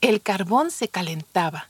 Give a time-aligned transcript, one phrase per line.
[0.00, 1.68] El carbón se calentaba.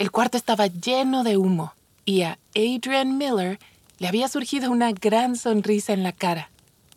[0.00, 1.72] El cuarto estaba lleno de humo
[2.04, 3.60] y a Adrian Miller
[4.00, 6.50] le había surgido una gran sonrisa en la cara.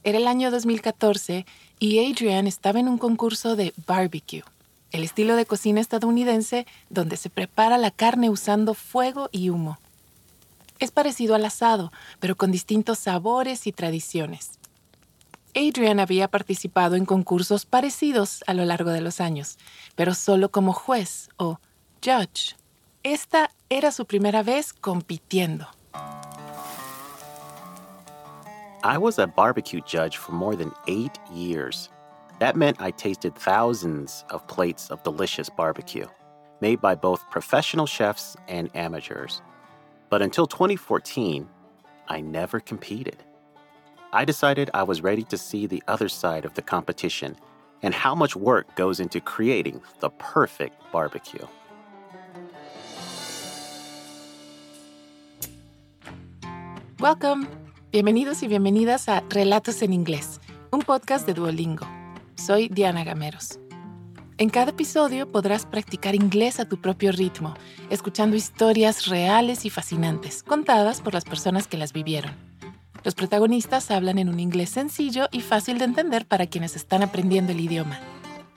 [0.03, 1.45] Era el año 2014
[1.77, 4.43] y Adrian estaba en un concurso de barbecue,
[4.91, 9.77] el estilo de cocina estadounidense donde se prepara la carne usando fuego y humo.
[10.79, 14.57] Es parecido al asado, pero con distintos sabores y tradiciones.
[15.55, 19.57] Adrian había participado en concursos parecidos a lo largo de los años,
[19.95, 21.59] pero solo como juez o
[22.03, 22.55] judge.
[23.03, 25.67] Esta era su primera vez compitiendo.
[28.83, 31.89] I was a barbecue judge for more than eight years.
[32.39, 36.07] That meant I tasted thousands of plates of delicious barbecue,
[36.59, 39.41] made by both professional chefs and amateurs.
[40.09, 41.47] But until 2014,
[42.09, 43.23] I never competed.
[44.15, 47.35] I decided I was ready to see the other side of the competition
[47.81, 51.47] and how much work goes into creating the perfect barbecue.
[56.99, 57.47] Welcome.
[57.91, 60.39] Bienvenidos y bienvenidas a Relatos en Inglés,
[60.71, 61.87] un podcast de Duolingo.
[62.35, 63.59] Soy Diana Gameros.
[64.37, 67.55] En cada episodio podrás practicar inglés a tu propio ritmo,
[67.89, 72.52] escuchando historias reales y fascinantes, contadas por las personas que las vivieron.
[73.03, 77.51] Los protagonistas hablan en un inglés sencillo y fácil de entender para quienes están aprendiendo
[77.51, 77.99] el idioma.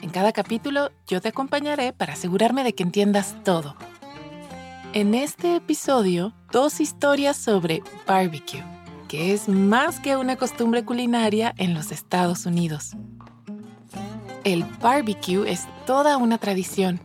[0.01, 3.77] En cada capítulo yo te acompañaré para asegurarme de que entiendas todo.
[4.93, 8.63] En este episodio, dos historias sobre barbecue,
[9.09, 12.93] que es más que una costumbre culinaria en los Estados Unidos.
[14.45, 17.01] El barbecue es toda una tradición.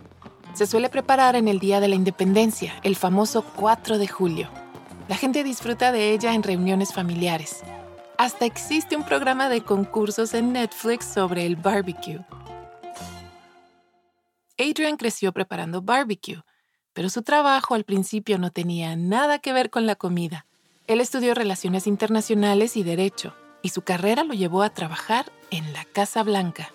[0.54, 4.61] Se suele preparar en el Día de la Independencia, el famoso 4 de julio.
[5.08, 7.64] La gente disfruta de ella en reuniones familiares.
[8.18, 12.20] Hasta existe un programa de concursos en Netflix sobre el barbecue.
[14.58, 16.44] Adrian creció preparando barbecue,
[16.94, 20.46] pero su trabajo al principio no tenía nada que ver con la comida.
[20.88, 25.86] Él estudió relaciones internacionales y derecho, y su carrera lo llevó a trabajar en la
[25.86, 26.70] Casa Blanca.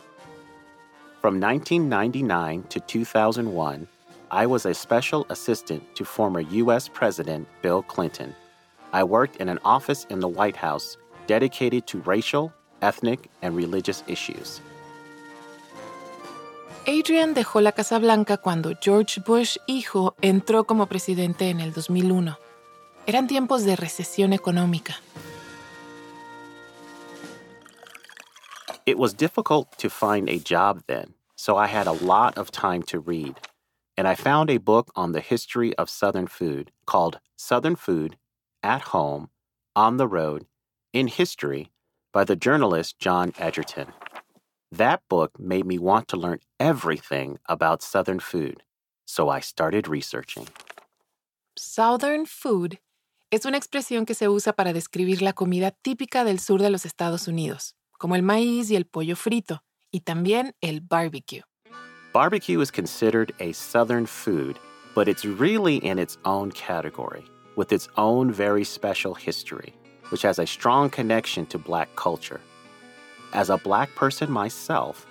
[1.20, 3.86] From 1999 to 2001,
[4.31, 6.88] I was a special assistant to former U.S.
[6.88, 8.34] President Bill Clinton.
[8.92, 10.97] I worked in an office in the White House
[11.28, 14.60] dedicated to racial, ethnic, and religious issues.
[16.86, 22.38] Adrian dejó la Casa Blanca cuando George Bush hijo entró como presidente en el 2001.
[23.06, 24.97] Eran tiempos de recesión económica.
[28.86, 32.82] It was difficult to find a job then, so I had a lot of time
[32.84, 33.36] to read.
[33.97, 38.17] And I found a book on the history of Southern food called Southern Food
[38.62, 39.31] at Home,
[39.75, 40.47] on the Road,
[40.93, 41.71] in History
[42.12, 43.93] by the journalist John Egerton.
[44.71, 48.62] That book made me want to learn everything about Southern food,
[49.07, 50.49] so I started researching.
[51.57, 52.78] Southern food
[53.31, 56.84] es una expresión que se usa para describir la comida típica del sur de los
[56.84, 61.43] Estados Unidos, como el maíz y el pollo frito, y también el barbecue.
[62.16, 64.59] Barbecue is considered a Southern food,
[64.94, 69.75] but it's really in its own category, with its own very special history,
[70.09, 72.41] which has a strong connection to Black culture.
[73.34, 75.06] As a Black person myself,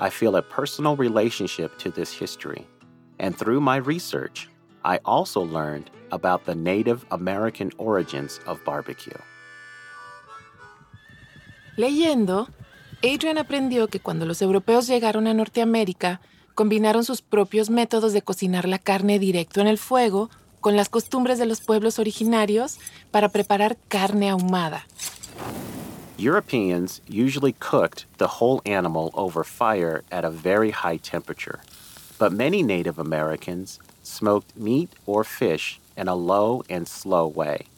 [0.00, 2.66] I feel a personal relationship to this history,
[3.20, 4.48] and through my research,
[4.84, 9.20] I also learned about the Native American origins of barbecue.
[11.76, 12.48] Leyendo,
[13.02, 16.18] Adrian aprendió que cuando los europeos llegaron a Norteamérica,
[16.58, 20.28] combinaron sus propios métodos de cocinar la carne directo en el fuego
[20.60, 22.80] con las costumbres de los pueblos originarios
[23.12, 24.84] para preparar carne ahumada.
[26.18, 31.60] Europeans usually cooked the whole animal over fire at a very high temperature,
[32.18, 37.68] but many Native Americans smoked meat or fish in a low and slow way.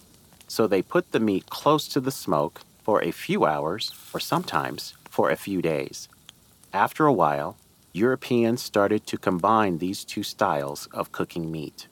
[0.48, 4.94] So they put the meat close to the smoke for a few hours or sometimes
[5.10, 6.08] for a few days.
[6.72, 7.58] After a while,
[7.92, 11.88] Europeans started to combine these two styles of cooking meat.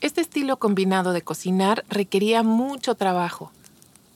[0.00, 3.52] Este estilo combinado de cocinar requería mucho trabajo.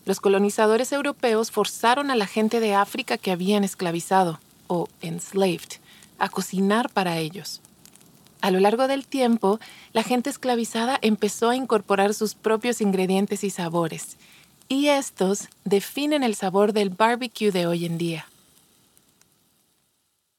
[0.06, 5.80] Los colonizadores europeos forzaron a la gente de África que habían esclavizado, o enslaved,
[6.18, 7.60] a cocinar para ellos.
[8.40, 9.60] A lo largo del tiempo,
[9.92, 14.16] la gente esclavizada empezó a incorporar sus propios ingredientes y sabores,
[14.68, 18.26] y estos definen el sabor del barbecue de hoy en día.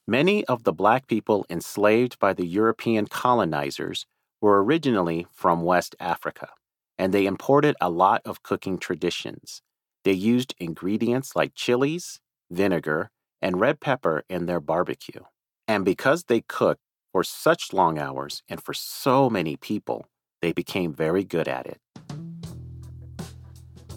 [0.10, 4.08] Many of the black people enslaved by the European colonizers
[4.42, 6.50] were originally from West Africa,
[6.98, 9.62] and they imported a lot of cooking traditions.
[10.04, 12.20] They used ingredients like chilies,
[12.50, 15.26] vinegar, and red pepper in their barbecue.
[15.68, 20.06] And because they cooked For such long hours and for so many people,
[20.42, 21.80] they became very good at it.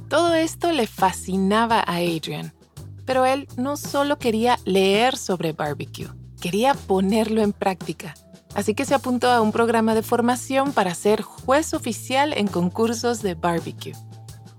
[0.09, 2.53] Todo esto le fascinaba a Adrian,
[3.13, 6.09] pero él no solo quería leer sobre barbecue,
[6.41, 8.15] quería ponerlo en práctica.
[8.55, 13.21] Así que se apuntó a un programa de formación para ser juez oficial en concursos
[13.21, 13.93] de barbecue.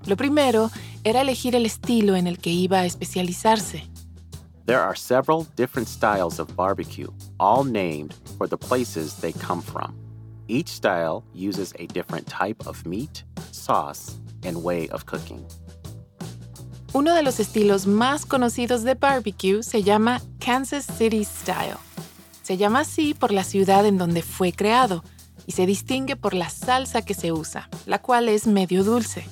[0.05, 0.69] Lo primero
[1.03, 3.89] era elegir el estilo en el que iba a especializarse.
[4.67, 7.09] There are several different styles of barbecue,
[7.39, 9.95] all named for the places they come from.
[10.47, 15.43] Each style uses a different type of meat, sauce, and way of cooking.
[16.93, 21.77] Uno de los estilos más conocidos de barbecue se llama Kansas City Style.
[22.43, 25.03] Se llama así por la ciudad en donde fue creado
[25.47, 29.25] y se distingue por la salsa que se usa, la cual es medio dulce.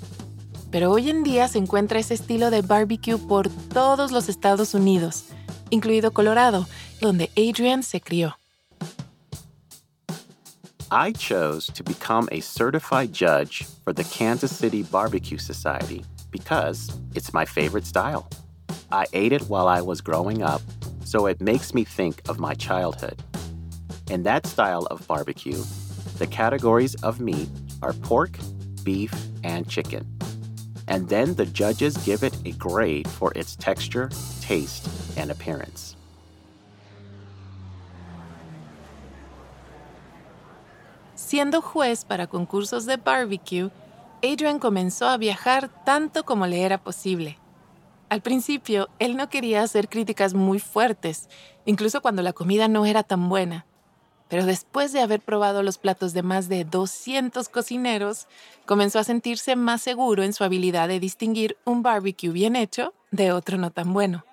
[0.71, 5.25] Pero hoy en día se encuentra ese estilo de barbecue por todos los Estados Unidos,
[5.69, 6.67] incluido Colorado,
[6.99, 8.39] donde Adrian se crió.
[10.89, 17.33] I chose to become a certified judge for the Kansas City Barbecue Society because it's
[17.33, 18.27] my favorite style.
[18.91, 20.61] I ate it while I was growing up,
[21.05, 23.21] so it makes me think of my childhood.
[24.09, 25.63] In that style of barbecue,
[26.17, 27.49] the categories of meat
[27.81, 28.37] are pork,
[28.83, 29.13] beef,
[29.43, 30.05] and chicken.
[30.87, 34.09] And then the judges give it a grade for its texture,
[34.41, 35.95] taste, and appearance.
[41.15, 43.69] Siendo juez para concursos de barbecue,
[44.23, 47.39] Adrian comenzó a viajar tanto como le era posible.
[48.09, 51.29] Al principio, él no quería hacer críticas muy fuertes,
[51.65, 53.65] incluso cuando la comida no era tan buena.
[54.27, 58.27] Pero después de haber probado los platos de más de 200 cocineros,
[58.65, 63.31] comenzó a sentirse más seguro en su habilidad de distinguir un barbecue bien hecho de
[63.31, 64.23] otro no tan bueno.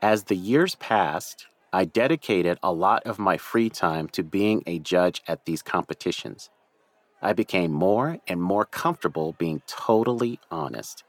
[0.00, 4.78] As the years passed, I dedicated a lot of my free time to being a
[4.78, 6.50] judge at these competitions.
[7.22, 11.04] I became more and more comfortable being totally honest.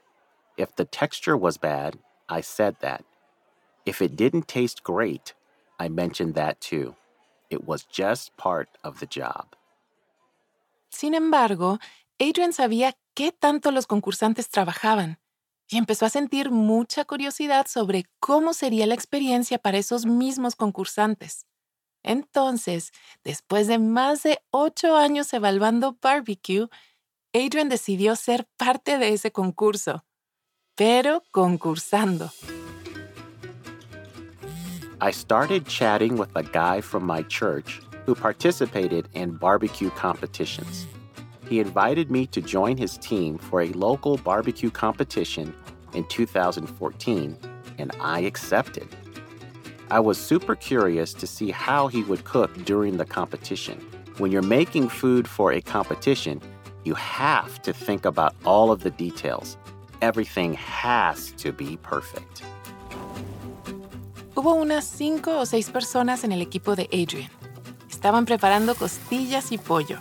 [0.56, 1.98] If the texture was bad,
[2.28, 3.04] I said that.
[3.84, 5.34] If it didn't taste great,
[5.78, 6.96] I mentioned that too.
[7.50, 9.54] It was just part of the job.
[10.90, 11.78] Sin embargo,
[12.18, 15.18] Adrian sabía qué tanto los concursantes trabajaban
[15.68, 21.46] y empezó a sentir mucha curiosidad sobre cómo sería la experiencia para esos mismos concursantes.
[22.06, 22.92] Entonces,
[23.22, 26.68] después de más de ocho años evaluando barbecue,
[27.34, 30.04] Adrian decidió ser parte de ese concurso,
[30.74, 32.30] pero concursando.
[35.02, 40.86] I started chatting with a guy from my church who participated in barbecue competitions.
[41.48, 45.54] he invited me to join his team for a local barbecue competition
[45.94, 47.36] in 2014,
[47.78, 48.88] and I accepted.
[49.88, 53.78] I was super curious to see how he would cook during the competition.
[54.18, 56.40] When you're making food for a competition,
[56.84, 59.56] you have to think about all of the details.
[60.02, 62.42] Everything has to be perfect.
[64.34, 67.30] Hubo unas cinco o seis personas en el equipo de Adrian.
[67.88, 69.98] Estaban preparando costillas y pollo.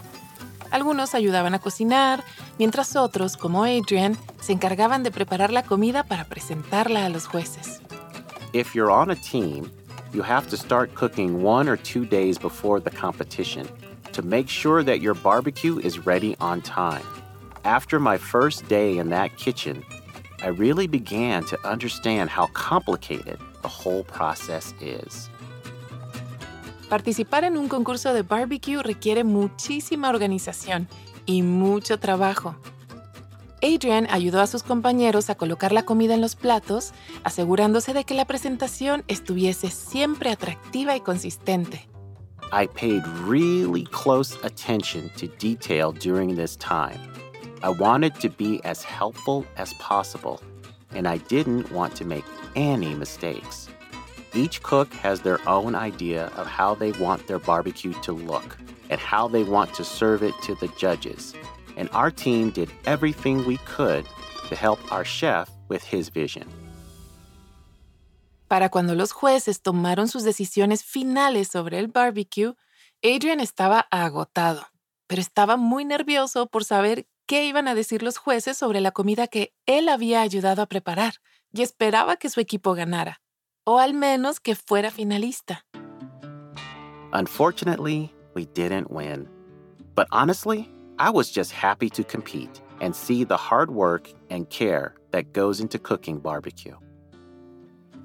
[0.71, 2.23] Algunos ayudaban a cocinar,
[2.57, 7.81] mientras otros, como Adrian, se encargaban de preparar la comida para presentarla a los jueces.
[8.55, 9.69] If you're on a team,
[10.13, 13.67] you have to start cooking one or two days before the competition
[14.13, 17.03] to make sure that your barbecue is ready on time.
[17.65, 19.83] After my first day in that kitchen,
[20.41, 25.29] I really began to understand how complicated the whole process is.
[26.87, 30.87] Participar en un concurso de barbecue requiere muchísima organización
[31.25, 32.55] y mucho trabajo.
[33.65, 36.93] Adrian ayudó a sus compañeros a colocar la comida en los platos,
[37.23, 41.89] asegurándose de que la presentación estuviese siempre atractiva y consistente.
[42.53, 46.99] I paid really close attention to detail during this time.
[47.63, 50.41] I wanted to be as helpful as possible,
[50.95, 53.67] and I didn't want to make any mistakes.
[54.35, 58.57] Each cook has their own idea of how they want their barbecue to look
[58.91, 61.33] and how they want to serve it to the judges.
[61.77, 64.05] And our team did everything we could
[64.49, 66.47] to help our chef with his vision.
[68.47, 72.53] Para cuando los jueces tomaron sus decisiones finales sobre el barbecue,
[73.03, 74.67] Adrian estaba agotado,
[75.07, 79.27] pero estaba muy nervioso por saber qué iban a decir los jueces sobre la comida
[79.27, 81.15] que él había ayudado a preparar
[81.51, 83.21] y esperaba que su equipo ganara.
[83.65, 85.65] o al menos que fuera finalista.
[87.11, 89.27] Unfortunately, we didn't win.
[89.95, 94.95] But honestly, I was just happy to compete and see the hard work and care
[95.11, 96.75] that goes into cooking barbecue.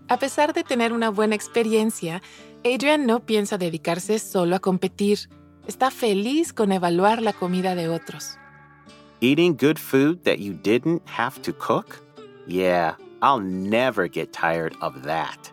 [0.09, 2.21] A pesar de tener una buena experiencia,
[2.65, 5.29] Adrian no piensa dedicarse solo a competir.
[5.69, 8.37] Está feliz con evaluar la comida de otros.
[9.21, 12.03] Eating good food that you didn't have to cook?
[12.49, 15.53] Yeah, I'll never get tired of that.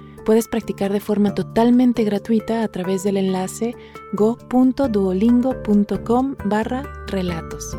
[0.23, 3.75] puedes practicar de forma totalmente gratuita a través del enlace
[4.13, 7.77] go.duolingo.com barra relatos.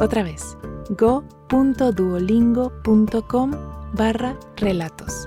[0.00, 0.56] Otra vez,
[0.90, 3.50] go.duolingo.com
[3.94, 5.26] barra relatos.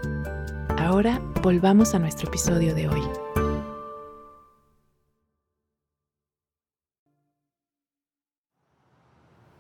[0.77, 3.01] Ahora volvamos a nuestro episodio de hoy.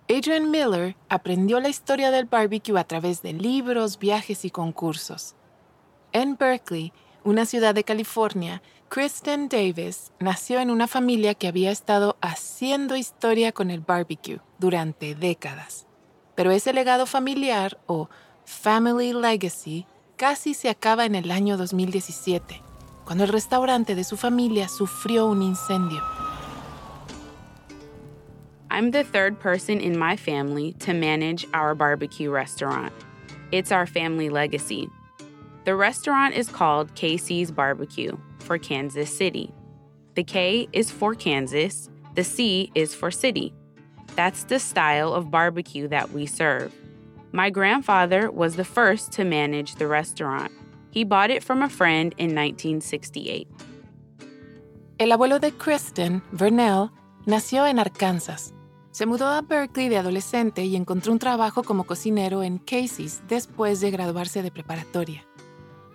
[0.09, 5.35] Adrian Miller aprendió la historia del barbecue a través de libros, viajes y concursos.
[6.13, 6.91] En Berkeley,
[7.23, 13.53] una ciudad de California, Kristen Davis nació en una familia que había estado haciendo historia
[13.53, 15.87] con el barbecue durante décadas.
[16.35, 18.09] Pero ese legado familiar, o
[18.43, 19.85] Family Legacy,
[20.17, 22.61] casi se acaba en el año 2017,
[23.05, 26.01] cuando el restaurante de su familia sufrió un incendio.
[28.69, 32.91] I'm the third person in my family to manage our barbecue restaurant.
[33.51, 34.89] It's our family legacy.
[35.63, 39.53] The restaurant is called KC's Barbecue for Kansas City.
[40.15, 43.53] The K is for Kansas, the C is for city.
[44.15, 46.73] That's the style of barbecue that we serve.
[47.31, 50.51] My grandfather was the first to manage the restaurant.
[50.89, 53.47] He bought it from a friend in 1968.
[54.99, 56.91] El abuelo de Kristen, Vernell,
[57.25, 58.51] nació en Arkansas.
[58.91, 63.79] Se mudó a Berkeley de adolescente y encontró un trabajo como cocinero en Casey's después
[63.79, 65.25] de graduarse de preparatoria.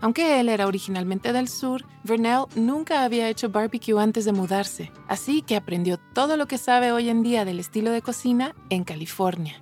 [0.01, 5.43] Aunque él era originalmente del sur, Vernell nunca había hecho barbecue antes de mudarse, así
[5.43, 9.55] que aprendió todo lo que sabe hoy en día del estilo de cocina en California.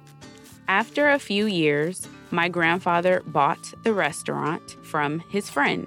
[0.67, 5.87] After a few years, my grandfather bought the restaurant from his friend.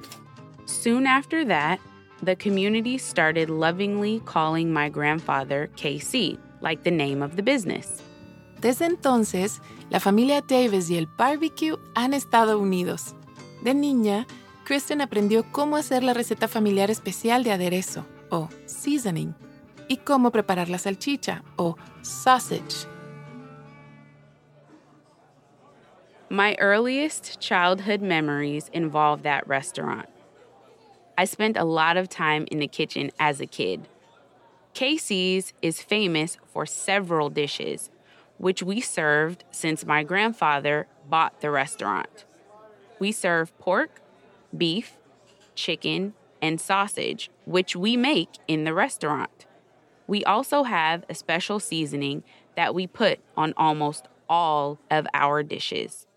[0.65, 1.79] Soon after that,
[2.23, 8.01] the community started lovingly calling my grandfather KC, like the name of the business.
[8.61, 13.13] Desde entonces, la familia Davis y el barbecue han estado unidos.
[13.61, 14.27] De niña,
[14.65, 19.33] Kristen aprendió cómo hacer la receta familiar especial de aderezo, o seasoning,
[19.87, 22.85] y cómo preparar la salchicha, o sausage.
[26.29, 30.09] My earliest childhood memories involve that restaurant.
[31.17, 33.87] I spent a lot of time in the kitchen as a kid.
[34.73, 37.89] Casey's is famous for several dishes,
[38.37, 42.25] which we served since my grandfather bought the restaurant.
[42.99, 44.01] We serve pork,
[44.55, 44.97] beef,
[45.55, 49.45] chicken, and sausage, which we make in the restaurant.
[50.07, 52.23] We also have a special seasoning
[52.55, 56.07] that we put on almost all of our dishes.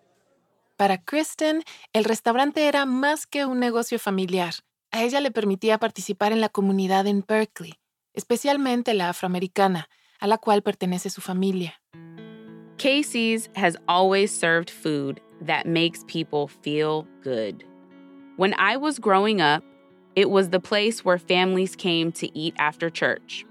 [0.76, 4.54] Para Kristen, el restaurante era más que un negocio familiar.
[4.92, 7.74] A ella le permitía participar en la comunidad en Berkeley,
[8.14, 9.88] especialmente la afroamericana,
[10.20, 11.74] a la cual pertenece su familia.
[12.78, 17.64] Casey's has always served food that makes people feel good.
[18.36, 19.62] When I was growing up,
[20.16, 23.44] it was the place where families came to eat after church.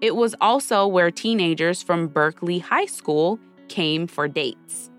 [0.00, 4.90] It was also where teenagers from Berkeley High School came for dates.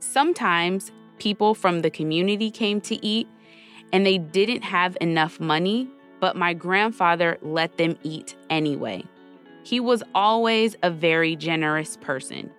[0.00, 3.28] Sometimes people from the community came to eat
[3.92, 5.88] and they didn't have enough money,
[6.20, 9.04] but my grandfather let them eat anyway.
[9.62, 12.50] He was always a very generous person.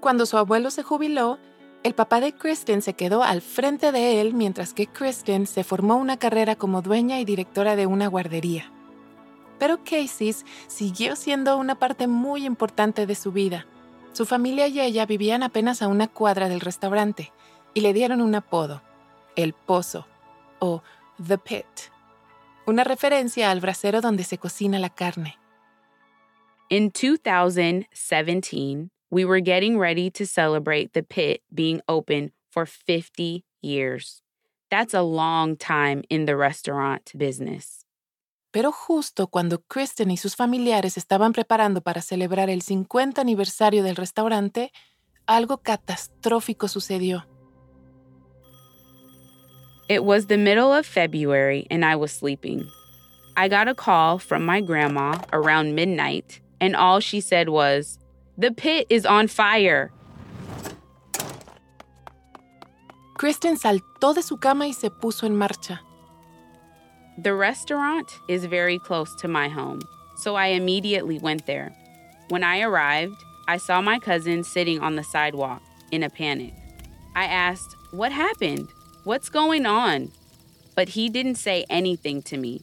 [0.00, 1.38] Cuando su abuelo se jubiló,
[1.86, 5.94] el papá de Kristen se quedó al frente de él mientras que Kristen se formó
[5.94, 8.72] una carrera como dueña y directora de una guardería.
[9.60, 13.66] Pero Casey's siguió siendo una parte muy importante de su vida.
[14.12, 17.32] Su familia y ella vivían apenas a una cuadra del restaurante
[17.72, 18.82] y le dieron un apodo,
[19.36, 20.08] el Pozo
[20.58, 20.82] o
[21.24, 21.66] The Pit,
[22.66, 25.38] una referencia al brasero donde se cocina la carne.
[26.68, 34.22] In 2017, we were getting ready to celebrate the pit being open for 50 years.
[34.70, 37.84] That's a long time in the restaurant business.
[38.52, 43.96] Pero justo cuando Kristen y sus familiares estaban preparando para celebrar el 50 aniversario del
[43.96, 44.72] restaurante,
[45.26, 47.24] algo catastrófico sucedió.
[49.88, 52.66] It was the middle of February and I was sleeping.
[53.36, 57.98] I got a call from my grandma around midnight, and all she said was,
[58.38, 59.90] The pit is on fire.
[63.14, 65.78] Kristen saltó de su cama y se puso en marcha.
[67.16, 69.80] The restaurant is very close to my home,
[70.18, 71.74] so I immediately went there.
[72.28, 73.16] When I arrived,
[73.48, 76.52] I saw my cousin sitting on the sidewalk in a panic.
[77.14, 78.68] I asked, What happened?
[79.04, 80.12] What's going on?
[80.74, 82.60] But he didn't say anything to me.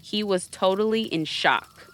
[0.00, 1.88] He was totally in shock.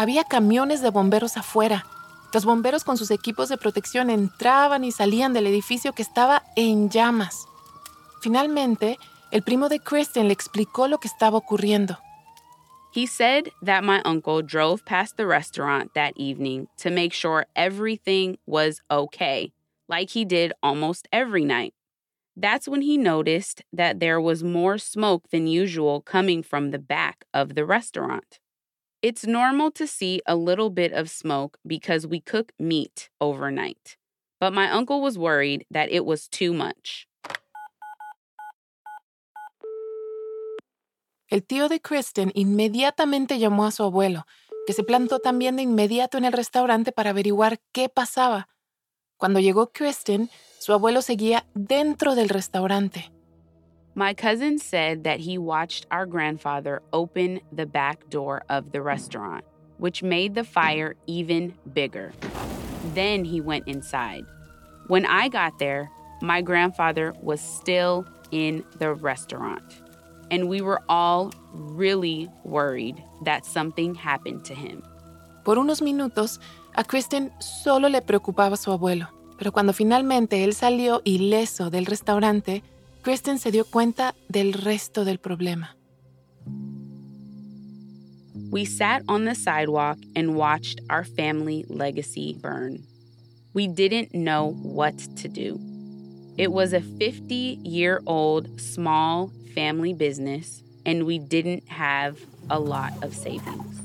[0.00, 1.84] Había camiones de bomberos afuera.
[2.32, 6.88] Los bomberos con sus equipos de protección entraban y salían del edificio que estaba en
[6.88, 7.46] llamas.
[8.22, 8.96] Finalmente,
[9.30, 11.98] el primo de Kristen le explicó lo que estaba ocurriendo.
[12.94, 18.38] He said that my uncle drove past the restaurant that evening to make sure everything
[18.46, 19.52] was okay,
[19.86, 21.74] like he did almost every night.
[22.34, 27.26] That's when he noticed that there was more smoke than usual coming from the back
[27.34, 28.40] of the restaurant.
[29.02, 33.96] It's normal to see a little bit of smoke because we cook meat overnight,
[34.38, 37.08] but my uncle was worried that it was too much.
[41.30, 44.26] El tío de Kristen inmediatamente llamó a su abuelo,
[44.66, 48.48] que se plantó también de inmediato en el restaurante para averiguar qué pasaba.
[49.16, 50.28] Cuando llegó Kristen,
[50.58, 53.10] su abuelo seguía dentro del restaurante.
[54.00, 59.44] My cousin said that he watched our grandfather open the back door of the restaurant,
[59.76, 62.12] which made the fire even bigger.
[62.94, 64.24] Then he went inside.
[64.86, 65.90] When I got there,
[66.22, 69.82] my grandfather was still in the restaurant,
[70.30, 74.82] and we were all really worried that something happened to him.
[75.44, 76.40] Por unos minutos,
[76.74, 82.62] a Kristen solo le preocupaba su abuelo, pero cuando finalmente él salió ileso del restaurante,
[83.02, 85.74] Kristen se dio cuenta del resto del problema.
[88.50, 92.82] We sat on the sidewalk and watched our family legacy burn.
[93.54, 95.58] We didn't know what to do.
[96.36, 102.18] It was a 50 year old small family business, and we didn't have
[102.50, 103.80] a lot of savings.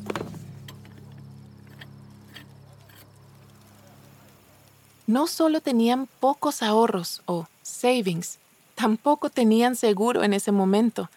[5.08, 8.40] No solo tenían pocos ahorros o savings,
[8.76, 11.10] tampoco tenían seguro en ese momento.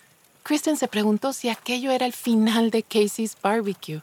[0.42, 4.00] Kristen se preguntó si aquello era el final de Casey's Barbecue.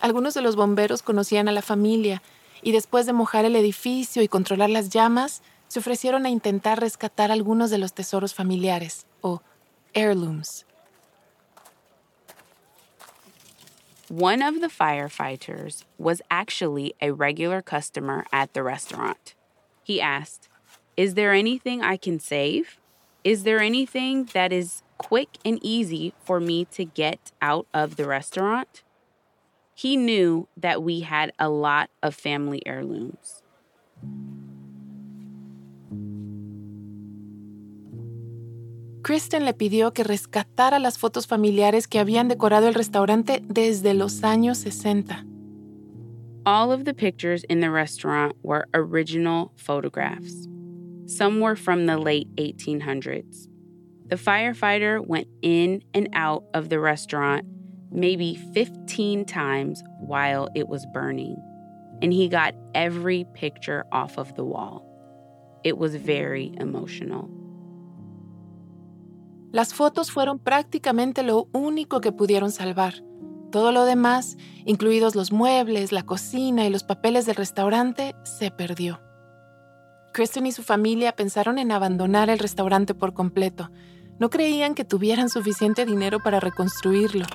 [0.00, 2.20] Algunos de los bomberos conocían a la familia
[2.62, 7.30] y después de mojar el edificio y controlar las llamas, se ofrecieron a intentar rescatar
[7.30, 9.40] algunos de los tesoros familiares o
[9.94, 10.66] heirlooms.
[14.10, 19.34] One of the firefighters was actually a regular customer at the restaurant.
[19.82, 20.48] He asked,
[20.96, 22.78] Is there anything I can save?
[23.24, 28.06] Is there anything that is quick and easy for me to get out of the
[28.06, 28.82] restaurant?
[29.74, 33.42] He knew that we had a lot of family heirlooms.
[39.02, 44.22] Kristen le pidió que rescatara las fotos familiares que habían decorado el restaurante desde los
[44.22, 45.24] años 60.
[46.46, 50.46] All of the pictures in the restaurant were original photographs.
[51.06, 53.48] Some were from the late 1800s.
[54.06, 57.46] The firefighter went in and out of the restaurant
[57.90, 61.36] maybe 15 times while it was burning,
[62.02, 64.84] and he got every picture off of the wall.
[65.62, 67.30] It was very emotional.
[69.52, 72.94] Las fotos fueron prácticamente lo único que pudieron salvar.
[73.52, 74.36] Todo lo demás,
[74.66, 79.00] incluidos los muebles, la cocina y los papeles del restaurante, se perdió.
[80.14, 83.72] Kristen y su familia pensaron en abandonar el restaurante por completo.
[84.20, 87.26] No creían que tuvieran suficiente dinero para reconstruirlo.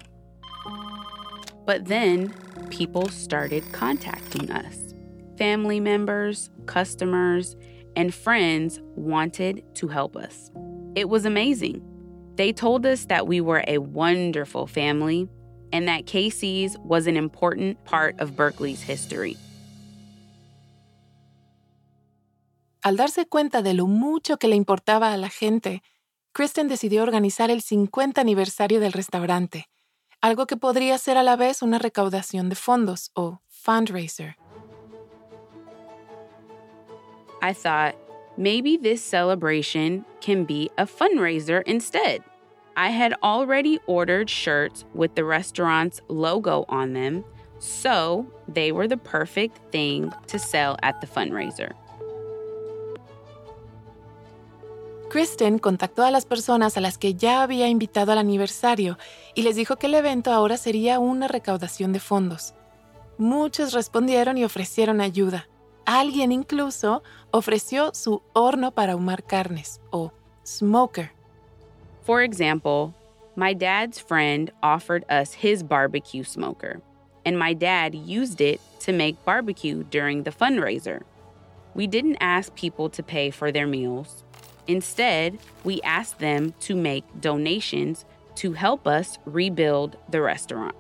[1.66, 2.34] But then
[2.70, 4.96] people started contacting us.
[5.38, 7.58] Family members, customers,
[7.98, 10.50] and friends wanted to help us.
[10.96, 11.82] It was amazing.
[12.38, 15.28] They told us that we were a wonderful family
[15.74, 19.36] and that Casey's was an important part of Berkeley's history.
[22.82, 25.82] Al darse cuenta de lo mucho que le importaba a la gente,
[26.34, 29.68] Kristen decidió organizar el 50 aniversario del restaurante,
[30.22, 34.36] algo que podría ser a la vez una recaudación de fondos o fundraiser.
[37.42, 37.96] I thought
[38.38, 42.22] maybe this celebration can be a fundraiser instead.
[42.76, 47.24] I had already ordered shirts with the restaurant's logo on them,
[47.60, 51.74] So they were the perfect thing to sell at the fundraiser.
[55.10, 59.00] Kristen contactó a las personas a las que ya había invitado al aniversario
[59.34, 62.54] y les dijo que el evento ahora sería una recaudación de fondos.
[63.18, 65.48] Muchos respondieron y ofrecieron ayuda.
[65.86, 70.12] Alguien incluso ofreció su horno para ahumar carnes o
[70.46, 71.12] smoker.
[72.04, 72.94] For example,
[73.36, 76.82] my dad's friend offered us his barbecue smoker,
[77.26, 81.02] and my dad used it to make barbecue during the fundraiser.
[81.74, 84.24] We didn't ask people to pay for their meals.
[84.70, 88.06] Instead, we asked them to make donations
[88.36, 90.76] to help us rebuild the restaurant.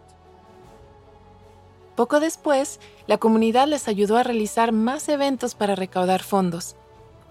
[1.95, 6.75] Poco después, la comunidad les ayudó a realizar más eventos para recaudar fondos.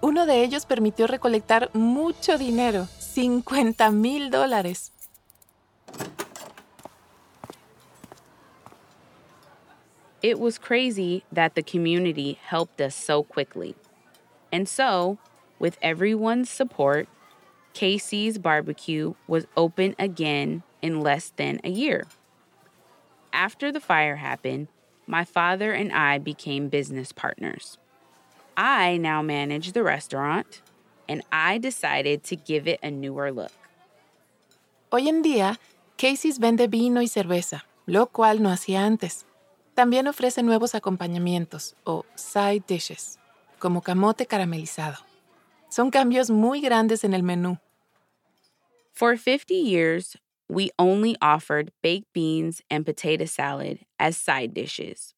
[0.01, 4.91] Uno de ellos permitió recolectar mucho dinero, 50 mil dólares.
[10.21, 13.75] It was crazy that the community helped us so quickly.
[14.51, 15.19] And so,
[15.59, 17.07] with everyone's support,
[17.73, 22.05] Casey's Barbecue was open again in less than a year.
[23.31, 24.67] After the fire happened,
[25.05, 27.77] my father and I became business partners.
[28.57, 30.61] I now manage the restaurant,
[31.07, 33.51] and I decided to give it a newer look.
[34.91, 35.57] Hoy en día,
[35.97, 39.25] Casey's vende vino y cerveza, lo cual no hacía antes.
[39.75, 43.17] También ofrece nuevos acompañamientos o side dishes,
[43.59, 45.08] como camote caramelizado.
[45.69, 47.59] Son cambios muy grandes en el menú.
[48.91, 50.17] For 50 years,
[50.49, 55.13] we only offered baked beans and potato salad as side dishes.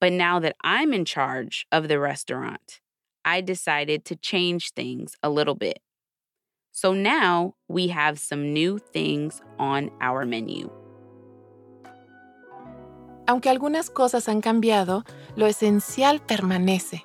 [0.00, 2.80] But now that I'm in charge of the restaurant,
[3.24, 5.80] I decided to change things a little bit.
[6.70, 10.70] So now we have some new things on our menu.
[13.26, 15.04] Aunque algunas cosas han cambiado,
[15.36, 17.02] lo esencial permanece.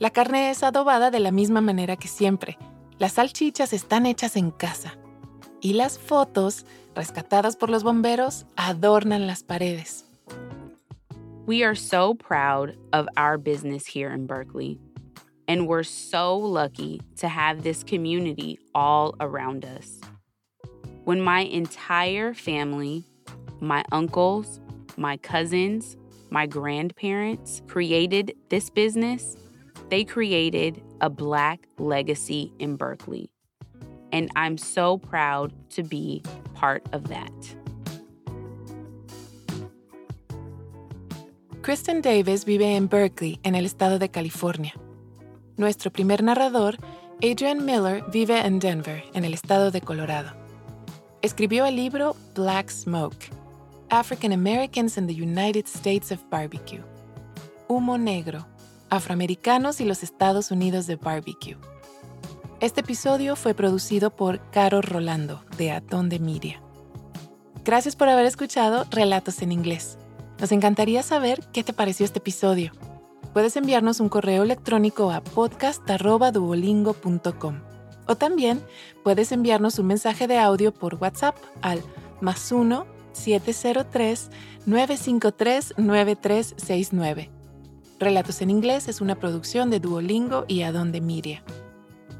[0.00, 2.56] La carne es adobada de la misma manera que siempre.
[2.98, 4.96] Las salchichas están hechas en casa.
[5.60, 10.04] Y las fotos, rescatadas por los bomberos, adornan las paredes.
[11.46, 14.78] We are so proud of our business here in Berkeley.
[15.48, 20.00] And we're so lucky to have this community all around us.
[21.06, 23.02] When my entire family,
[23.60, 24.60] my uncles,
[24.96, 25.96] my cousins,
[26.30, 29.36] my grandparents created this business,
[29.90, 33.30] they created a Black legacy in Berkeley.
[34.12, 36.22] And I'm so proud to be
[36.54, 37.32] part of that.
[41.62, 44.72] Kristen Davis vive en Berkeley, en el estado de California.
[45.58, 46.76] Nuestro primer narrador,
[47.22, 50.32] Adrian Miller, vive en Denver, en el estado de Colorado.
[51.20, 53.28] Escribió el libro Black Smoke,
[53.90, 56.82] African Americans in the United States of Barbecue.
[57.68, 58.46] Humo Negro,
[58.90, 61.56] Afroamericanos y los Estados Unidos de Barbecue.
[62.60, 66.60] Este episodio fue producido por Caro Rolando, de Atón de Media.
[67.64, 69.98] Gracias por haber escuchado Relatos en Inglés.
[70.40, 72.72] Nos encantaría saber qué te pareció este episodio.
[73.32, 77.60] Puedes enviarnos un correo electrónico a podcast.duolingo.com
[78.08, 78.64] o también
[79.04, 81.82] puedes enviarnos un mensaje de audio por WhatsApp al
[82.20, 84.30] más 1 703
[84.66, 87.37] 953 9369.
[87.98, 91.42] Relatos en Inglés es una producción de Duolingo y Adonde Miria.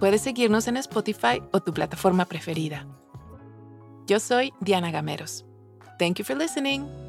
[0.00, 2.86] Puedes seguirnos en Spotify o tu plataforma preferida.
[4.08, 5.44] Yo soy Diana Gameros.
[5.98, 7.07] Thank you for listening.